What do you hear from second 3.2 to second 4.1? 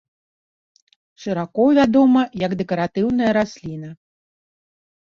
расліна.